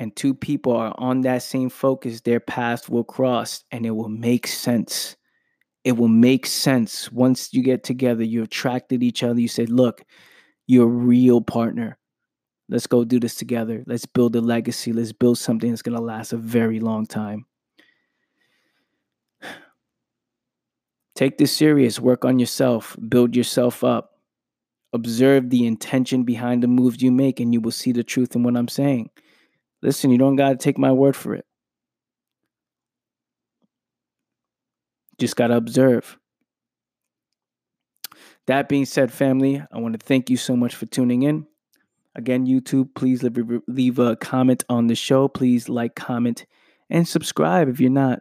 and 0.01 0.15
two 0.15 0.35
people 0.35 0.77
are 0.77 0.93
on 0.99 1.21
that 1.21 1.45
same 1.45 1.71
focus, 1.71 2.21
their 2.21 2.41
paths 2.41 2.89
will 2.89 3.05
cross 3.05 3.63
and 3.71 3.87
it 3.87 3.93
will 3.93 4.09
make 4.09 4.49
sense. 4.49 5.15
It 5.85 5.93
will 5.99 6.09
make 6.09 6.47
sense 6.47 7.13
once 7.13 7.53
you 7.53 7.63
get 7.63 7.85
together. 7.85 8.25
You 8.25 8.43
attracted 8.43 9.03
each 9.03 9.23
other. 9.23 9.39
You 9.39 9.49
said, 9.49 9.69
Look, 9.69 10.03
you're 10.67 10.87
a 10.87 10.87
real 10.87 11.41
partner. 11.43 11.99
Let's 12.71 12.87
go 12.87 13.05
do 13.05 13.21
this 13.21 13.35
together. 13.35 13.85
Let's 13.87 14.07
build 14.07 14.35
a 14.37 14.41
legacy. 14.41 14.93
Let's 14.93 15.13
build 15.13 15.37
something 15.37 15.69
that's 15.69 15.83
going 15.83 15.97
to 15.97 16.03
last 16.03 16.33
a 16.33 16.39
very 16.39 16.81
long 16.81 17.07
time. 17.07 17.45
Take 21.15 21.37
this 21.37 21.53
serious, 21.53 22.01
work 22.01 22.25
on 22.25 22.39
yourself, 22.39 22.97
build 23.09 23.37
yourself 23.37 23.85
up. 23.85 24.13
Observe 24.95 25.51
the 25.51 25.67
intention 25.67 26.23
behind 26.23 26.63
the 26.63 26.69
moves 26.69 27.03
you 27.03 27.13
make, 27.13 27.41
and 27.41 27.53
you 27.53 27.61
will 27.61 27.73
see 27.73 27.93
the 27.93 28.05
truth 28.05 28.35
in 28.37 28.45
what 28.45 28.57
I'm 28.57 28.69
saying. 28.69 29.11
Listen, 29.83 30.11
you 30.11 30.19
don't 30.19 30.37
got 30.37 30.51
to 30.51 30.57
take 30.57 30.79
my 30.79 30.93
word 30.93 31.17
for 31.17 31.35
it. 31.35 31.45
Just 35.19 35.37
got 35.37 35.49
to 35.49 35.57
observe. 35.57 36.19
That 38.47 38.69
being 38.69 38.85
said, 38.85 39.13
family, 39.13 39.63
I 39.73 39.79
want 39.79 39.99
to 39.99 40.05
thank 40.05 40.29
you 40.29 40.37
so 40.37 40.55
much 40.57 40.75
for 40.75 40.87
tuning 40.87 41.23
in. 41.23 41.47
Again, 42.15 42.47
YouTube, 42.47 42.95
please 42.95 43.23
leave, 43.23 43.39
leave 43.67 43.99
a 43.99 44.17
comment 44.17 44.65
on 44.69 44.87
the 44.87 44.95
show. 44.95 45.29
Please 45.29 45.69
like, 45.69 45.95
comment, 45.97 46.47
and 46.91 47.09
subscribe 47.09 47.69
if 47.69 47.81
you're 47.81 47.91
not. 47.91 48.21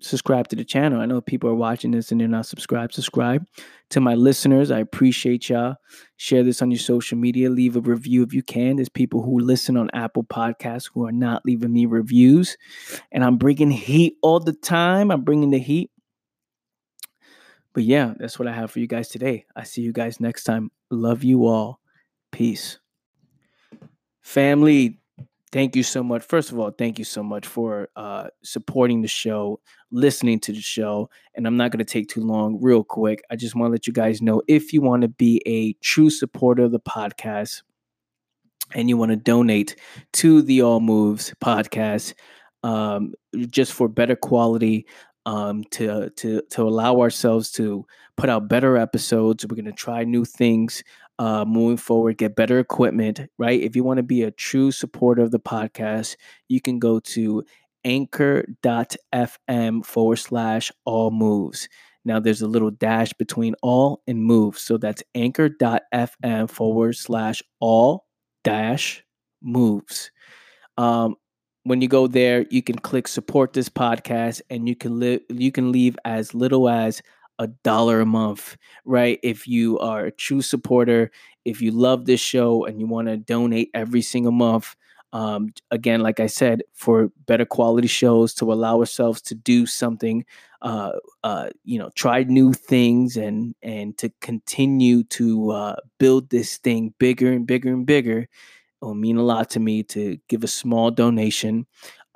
subscribe 0.00 0.48
to 0.48 0.56
the 0.56 0.64
channel. 0.64 1.00
I 1.00 1.06
know 1.06 1.20
people 1.20 1.48
are 1.48 1.54
watching 1.54 1.90
this 1.90 2.12
and 2.12 2.20
they're 2.20 2.28
not 2.28 2.46
subscribed. 2.46 2.94
Subscribe 2.94 3.46
to 3.90 4.00
my 4.00 4.14
listeners. 4.14 4.70
I 4.70 4.80
appreciate 4.80 5.48
y'all. 5.48 5.76
Share 6.16 6.42
this 6.42 6.60
on 6.60 6.70
your 6.70 6.78
social 6.78 7.16
media. 7.16 7.48
Leave 7.50 7.76
a 7.76 7.80
review 7.80 8.22
if 8.22 8.34
you 8.34 8.42
can. 8.42 8.76
There's 8.76 8.88
people 8.88 9.22
who 9.22 9.38
listen 9.40 9.76
on 9.76 9.90
Apple 9.94 10.24
Podcasts 10.24 10.90
who 10.92 11.06
are 11.06 11.12
not 11.12 11.42
leaving 11.46 11.72
me 11.72 11.86
reviews, 11.86 12.56
and 13.12 13.24
I'm 13.24 13.38
bringing 13.38 13.70
heat 13.70 14.16
all 14.22 14.40
the 14.40 14.52
time. 14.52 15.10
I'm 15.10 15.22
bringing 15.22 15.50
the 15.50 15.58
heat. 15.58 15.90
But 17.76 17.84
yeah, 17.84 18.14
that's 18.16 18.38
what 18.38 18.48
I 18.48 18.54
have 18.54 18.70
for 18.70 18.80
you 18.80 18.86
guys 18.86 19.10
today. 19.10 19.44
I 19.54 19.64
see 19.64 19.82
you 19.82 19.92
guys 19.92 20.18
next 20.18 20.44
time. 20.44 20.70
Love 20.90 21.22
you 21.22 21.44
all. 21.44 21.78
Peace. 22.32 22.78
Family, 24.22 24.98
thank 25.52 25.76
you 25.76 25.82
so 25.82 26.02
much. 26.02 26.22
First 26.22 26.50
of 26.50 26.58
all, 26.58 26.70
thank 26.70 26.98
you 26.98 27.04
so 27.04 27.22
much 27.22 27.46
for 27.46 27.90
uh, 27.94 28.28
supporting 28.42 29.02
the 29.02 29.08
show, 29.08 29.60
listening 29.90 30.40
to 30.40 30.52
the 30.52 30.60
show. 30.62 31.10
And 31.34 31.46
I'm 31.46 31.58
not 31.58 31.70
going 31.70 31.84
to 31.84 31.84
take 31.84 32.08
too 32.08 32.22
long, 32.22 32.58
real 32.62 32.82
quick. 32.82 33.22
I 33.30 33.36
just 33.36 33.54
want 33.54 33.68
to 33.68 33.72
let 33.72 33.86
you 33.86 33.92
guys 33.92 34.22
know 34.22 34.40
if 34.48 34.72
you 34.72 34.80
want 34.80 35.02
to 35.02 35.08
be 35.08 35.42
a 35.44 35.74
true 35.84 36.08
supporter 36.08 36.62
of 36.62 36.72
the 36.72 36.80
podcast 36.80 37.60
and 38.74 38.88
you 38.88 38.96
want 38.96 39.10
to 39.10 39.16
donate 39.16 39.76
to 40.14 40.40
the 40.40 40.62
All 40.62 40.80
Moves 40.80 41.34
podcast 41.44 42.14
um, 42.62 43.12
just 43.50 43.74
for 43.74 43.86
better 43.86 44.16
quality. 44.16 44.86
Um, 45.26 45.64
to 45.72 46.08
to 46.10 46.42
to 46.50 46.62
allow 46.62 47.00
ourselves 47.00 47.50
to 47.52 47.84
put 48.16 48.30
out 48.30 48.48
better 48.48 48.78
episodes. 48.78 49.44
We're 49.46 49.56
gonna 49.56 49.72
try 49.72 50.04
new 50.04 50.24
things 50.24 50.82
uh, 51.18 51.44
moving 51.44 51.78
forward, 51.78 52.18
get 52.18 52.36
better 52.36 52.58
equipment, 52.58 53.20
right? 53.38 53.60
If 53.60 53.74
you 53.74 53.84
want 53.84 53.98
to 53.98 54.02
be 54.02 54.22
a 54.22 54.30
true 54.30 54.70
supporter 54.70 55.22
of 55.22 55.30
the 55.30 55.40
podcast, 55.40 56.16
you 56.48 56.60
can 56.60 56.78
go 56.78 57.00
to 57.00 57.44
anchor.fm 57.84 59.84
forward 59.84 60.16
slash 60.16 60.72
all 60.84 61.10
moves. 61.10 61.68
Now 62.04 62.20
there's 62.20 62.42
a 62.42 62.48
little 62.48 62.70
dash 62.70 63.12
between 63.14 63.54
all 63.62 64.02
and 64.06 64.22
moves. 64.22 64.62
So 64.62 64.76
that's 64.78 65.02
anchor.fm 65.14 66.50
forward 66.50 66.96
slash 66.96 67.42
all 67.60 68.06
dash 68.44 69.02
moves. 69.42 70.10
Um, 70.78 71.16
when 71.66 71.80
you 71.82 71.88
go 71.88 72.06
there, 72.06 72.46
you 72.50 72.62
can 72.62 72.78
click 72.78 73.08
support 73.08 73.52
this 73.52 73.68
podcast 73.68 74.40
and 74.50 74.68
you 74.68 74.76
can 74.76 74.98
live 75.00 75.20
you 75.28 75.52
can 75.52 75.72
leave 75.72 75.98
as 76.04 76.34
little 76.34 76.68
as 76.68 77.02
a 77.38 77.48
dollar 77.48 78.00
a 78.00 78.06
month, 78.06 78.56
right? 78.84 79.18
If 79.22 79.46
you 79.46 79.78
are 79.80 80.06
a 80.06 80.12
true 80.12 80.42
supporter, 80.42 81.10
if 81.44 81.60
you 81.60 81.70
love 81.70 82.06
this 82.06 82.20
show 82.20 82.64
and 82.64 82.80
you 82.80 82.86
want 82.86 83.08
to 83.08 83.16
donate 83.16 83.70
every 83.74 84.02
single 84.02 84.32
month, 84.32 84.74
um, 85.12 85.52
again, 85.70 86.00
like 86.00 86.20
I 86.20 86.26
said, 86.26 86.62
for 86.74 87.10
better 87.26 87.44
quality 87.44 87.88
shows 87.88 88.34
to 88.34 88.52
allow 88.52 88.78
ourselves 88.78 89.20
to 89.22 89.34
do 89.34 89.66
something, 89.66 90.24
uh, 90.62 90.92
uh, 91.24 91.50
you 91.64 91.78
know, 91.78 91.90
try 91.94 92.22
new 92.24 92.52
things 92.52 93.16
and 93.16 93.54
and 93.62 93.96
to 93.98 94.10
continue 94.20 95.04
to 95.04 95.50
uh, 95.52 95.76
build 95.98 96.30
this 96.30 96.58
thing 96.58 96.94
bigger 96.98 97.32
and 97.32 97.46
bigger 97.46 97.70
and 97.72 97.86
bigger. 97.86 98.28
It 98.80 98.84
will 98.84 98.94
mean 98.94 99.16
a 99.16 99.22
lot 99.22 99.50
to 99.50 99.60
me 99.60 99.82
to 99.84 100.18
give 100.28 100.44
a 100.44 100.48
small 100.48 100.90
donation. 100.90 101.66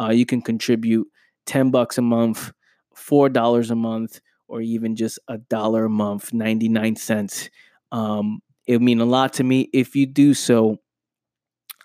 Uh, 0.00 0.10
you 0.10 0.26
can 0.26 0.42
contribute 0.42 1.06
ten 1.46 1.70
bucks 1.70 1.98
a 1.98 2.02
month, 2.02 2.52
four 2.94 3.28
dollars 3.28 3.70
a 3.70 3.76
month 3.76 4.20
or 4.48 4.60
even 4.60 4.96
just 4.96 5.18
a 5.28 5.38
dollar 5.38 5.84
a 5.84 5.90
month, 5.90 6.32
99 6.32 6.96
cents. 6.96 7.48
Um, 7.92 8.40
it 8.66 8.72
would 8.72 8.82
mean 8.82 9.00
a 9.00 9.04
lot 9.04 9.34
to 9.34 9.44
me. 9.44 9.68
If 9.72 9.94
you 9.94 10.06
do 10.06 10.34
so, 10.34 10.78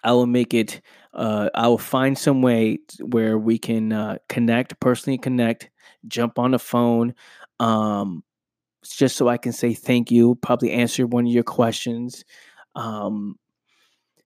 I 0.04 0.12
will 0.14 0.28
make 0.28 0.54
it, 0.54 0.82
uh, 1.14 1.50
I 1.56 1.68
will 1.68 1.78
find 1.78 2.18
some 2.18 2.42
way 2.42 2.80
where 3.02 3.38
we 3.38 3.58
can 3.58 3.92
uh, 3.92 4.18
connect, 4.30 4.80
personally 4.80 5.18
connect, 5.18 5.70
jump 6.08 6.38
on 6.38 6.52
the 6.52 6.60
phone, 6.60 7.16
um, 7.60 8.24
just 8.86 9.18
so 9.18 9.28
I 9.30 9.38
can 9.38 9.54
say 9.54 9.74
thank 9.74 10.12
you, 10.12 10.36
probably 10.36 10.72
answer 10.72 11.08
one 11.08 11.28
of 11.28 11.34
your 11.34 11.44
questions. 11.44 12.26
Um, 12.76 13.38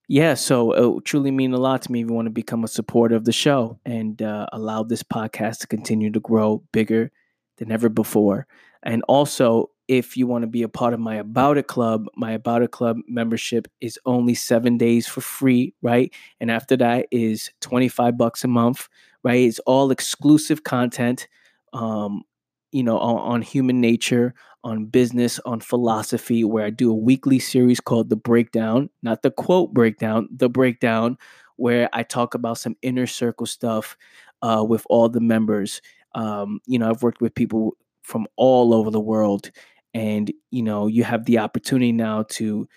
yeah, 0.10 0.34
so 0.34 0.72
it 0.72 0.92
would 0.92 1.06
truly 1.06 1.30
mean 1.30 1.54
a 1.54 1.58
lot 1.60 1.84
to 1.84 1.92
me 1.92 2.01
if 2.01 2.08
you 2.08 2.13
want 2.13 2.25
to 2.25 2.32
become 2.32 2.63
a 2.63 2.68
supporter 2.68 3.16
of 3.16 3.25
the 3.25 3.32
show 3.32 3.80
and 3.86 4.20
uh, 4.24 4.48
allow 4.51 4.82
this 4.82 5.04
podcast 5.04 5.60
to 5.60 5.68
continue 5.68 6.12
to 6.12 6.20
grow 6.20 6.63
bigger 6.72 7.12
than 7.60 7.72
ever 7.72 7.89
before. 7.89 8.48
And 8.82 9.04
also, 9.08 9.70
if 9.88 10.18
you 10.18 10.25
want 10.25 10.42
to 10.42 10.48
be 10.48 10.63
a 10.63 10.68
part 10.68 10.96
of 10.96 11.00
my 11.00 11.18
About 11.18 11.60
It 11.60 11.68
Club, 11.68 12.08
my 12.16 12.32
About 12.32 12.63
It 12.63 12.72
Club 12.72 12.98
membership 13.08 13.68
is 13.82 14.00
only 14.08 14.34
seven 14.34 14.80
days 14.80 15.08
for 15.08 15.22
free, 15.22 15.75
right? 15.84 16.12
And 16.39 16.50
after 16.50 16.75
that 16.78 17.06
is 17.12 17.51
25 17.62 18.18
bucks 18.18 18.44
a 18.44 18.48
month, 18.48 18.88
right? 19.24 19.42
It's 19.42 19.60
all 19.60 19.92
exclusive 19.92 20.64
content, 20.64 21.27
um, 21.74 22.24
you 22.72 22.81
know, 22.81 22.98
on, 22.98 23.18
on 23.18 23.42
human 23.44 23.79
nature, 23.79 24.33
on 24.63 24.85
business, 24.85 25.39
on 25.45 25.59
philosophy, 25.59 26.43
where 26.43 26.65
I 26.65 26.69
do 26.69 26.91
a 26.91 26.95
weekly 26.95 27.39
series 27.39 27.79
called 27.79 28.09
The 28.09 28.15
Breakdown, 28.15 28.89
not 29.01 29.22
the 29.22 29.31
quote 29.31 29.74
breakdown, 29.74 30.27
The 30.31 30.50
Breakdown, 30.50 31.17
where 31.55 31.89
I 31.93 32.03
talk 32.03 32.33
about 32.33 32.57
some 32.57 32.75
inner 32.81 33.07
circle 33.07 33.45
stuff 33.45 33.98
uh, 34.41 34.65
with 34.67 34.85
all 34.89 35.09
the 35.09 35.22
members. 35.22 35.81
Um, 36.15 36.59
you 36.65 36.79
know, 36.79 36.89
I've 36.89 37.03
worked 37.03 37.22
with 37.22 37.35
people 37.35 37.77
from 38.03 38.27
all 38.35 38.74
over 38.74 38.91
the 38.91 39.00
world, 39.00 39.51
and 39.93 40.31
you 40.51 40.63
know, 40.63 40.87
you 40.87 41.03
have 41.03 41.25
the 41.25 41.39
opportunity 41.39 41.91
now 41.91 42.24
to 42.29 42.67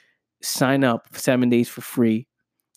sign 0.42 0.84
up 0.84 1.08
seven 1.12 1.48
days 1.48 1.68
for 1.68 1.80
free. 1.80 2.26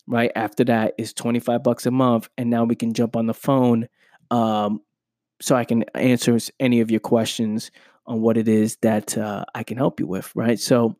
Right 0.07 0.31
after 0.35 0.63
that 0.65 0.93
is 0.97 1.13
twenty 1.13 1.39
five 1.39 1.63
bucks 1.63 1.85
a 1.85 1.91
month, 1.91 2.29
and 2.37 2.49
now 2.49 2.63
we 2.63 2.75
can 2.75 2.93
jump 2.93 3.15
on 3.15 3.25
the 3.25 3.33
phone, 3.33 3.87
um, 4.29 4.81
so 5.41 5.55
I 5.55 5.65
can 5.65 5.83
answer 5.95 6.37
any 6.59 6.79
of 6.79 6.91
your 6.91 6.99
questions 6.99 7.71
on 8.05 8.21
what 8.21 8.37
it 8.37 8.47
is 8.47 8.77
that 8.81 9.17
uh, 9.17 9.45
I 9.53 9.63
can 9.63 9.77
help 9.77 9.99
you 9.99 10.07
with. 10.07 10.31
Right, 10.35 10.59
so 10.59 10.95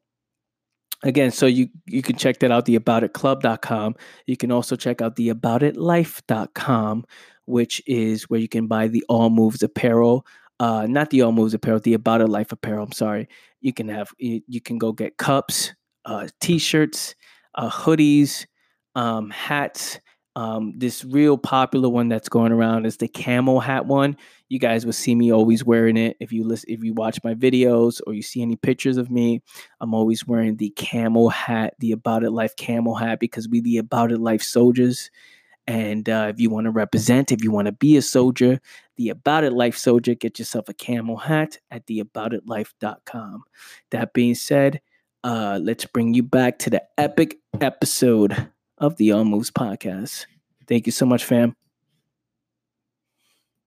again 1.04 1.30
so 1.30 1.46
you 1.46 1.68
you 1.86 2.02
can 2.02 2.16
check 2.16 2.40
that 2.40 2.52
out 2.52 2.64
the 2.66 2.80
aboutitclub.com 2.80 3.94
you 4.28 4.38
can 4.38 4.50
also 4.50 4.78
check 4.78 5.02
out 5.02 5.18
the 5.18 5.28
aboutitlife.com 5.28 7.06
which 7.46 7.82
is 7.86 8.24
where 8.30 8.40
you 8.40 8.48
can 8.48 8.68
buy 8.68 8.88
the 8.88 9.04
All 9.08 9.30
Moves 9.30 9.64
apparel. 9.64 10.26
Uh, 10.60 10.88
not 10.88 11.10
the 11.10 11.22
All 11.22 11.32
Moves 11.32 11.54
apparel, 11.54 11.80
the 11.80 11.94
About 11.94 12.22
It 12.22 12.28
Life 12.28 12.52
apparel. 12.52 12.84
I'm 12.84 12.92
sorry. 12.92 13.28
You 13.62 13.74
can 13.74 13.88
have 13.90 14.10
you, 14.18 14.42
you 14.48 14.62
can 14.62 14.78
go 14.78 14.92
get 14.92 15.18
cups, 15.18 15.74
uh, 16.06 16.28
t-shirts, 16.42 17.16
uh, 17.56 17.70
hoodies, 17.70 18.46
um, 18.96 19.30
hats. 19.30 20.00
Um, 20.36 20.74
this 20.76 21.06
real 21.06 21.38
popular 21.38 21.88
one 21.88 22.10
that's 22.10 22.28
going 22.28 22.52
around 22.52 22.86
is 22.86 22.98
the 22.98 23.08
camel 23.08 23.62
hat 23.62 23.86
one. 23.86 24.18
You 24.50 24.60
guys 24.60 24.86
will 24.86 24.94
see 24.94 25.16
me 25.16 25.32
always 25.32 25.64
wearing 25.64 25.96
it. 25.96 26.18
If 26.20 26.34
you 26.34 26.44
listen, 26.44 26.70
if 26.70 26.84
you 26.84 26.94
watch 26.94 27.24
my 27.24 27.34
videos 27.34 28.02
or 28.06 28.14
you 28.14 28.22
see 28.22 28.42
any 28.42 28.58
pictures 28.58 28.98
of 28.98 29.10
me, 29.10 29.42
I'm 29.80 29.94
always 29.94 30.28
wearing 30.28 30.58
the 30.58 30.72
camel 30.72 31.30
hat, 31.30 31.76
the 31.80 31.94
About 31.94 32.24
It 32.24 32.32
Life 32.32 32.56
camel 32.58 32.96
hat, 32.96 33.20
because 33.20 33.48
we 33.48 33.62
the 33.62 33.78
About 33.78 34.12
It 34.12 34.20
Life 34.20 34.42
soldiers. 34.42 35.10
And 35.68 36.08
uh, 36.10 36.28
if 36.34 36.40
you 36.40 36.50
want 36.50 36.66
to 36.66 36.72
represent, 36.72 37.32
if 37.32 37.44
you 37.44 37.50
want 37.50 37.68
to 37.68 37.72
be 37.72 37.96
a 37.96 38.02
soldier, 38.02 38.60
the 38.98 39.10
About 39.10 39.46
It 39.46 39.54
Life 39.54 39.78
soldier, 39.78 40.16
get 40.16 40.38
yourself 40.38 40.68
a 40.68 40.74
camel 40.74 41.18
hat 41.18 41.60
at 41.72 41.88
theaboutitlife.com. 41.88 43.44
That 43.92 44.14
being 44.14 44.36
said, 44.36 44.82
uh, 45.24 45.60
let's 45.64 45.86
bring 45.86 46.14
you 46.14 46.24
back 46.24 46.60
to 46.60 46.70
the 46.70 46.84
epic 47.00 47.38
episode 47.62 48.50
of 48.78 48.96
the 48.98 49.12
All 49.12 49.26
Moves 49.26 49.52
podcast. 49.52 50.26
Thank 50.68 50.86
you 50.86 50.92
so 50.92 51.06
much, 51.06 51.24
fam. 51.26 51.56